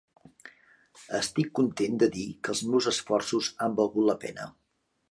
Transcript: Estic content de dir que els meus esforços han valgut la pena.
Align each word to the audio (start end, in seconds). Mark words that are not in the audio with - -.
Estic 1.17 1.51
content 1.61 2.01
de 2.05 2.09
dir 2.17 2.27
que 2.45 2.53
els 2.55 2.65
meus 2.73 2.91
esforços 2.97 3.53
han 3.67 3.79
valgut 3.83 4.11
la 4.13 4.19
pena. 4.27 4.53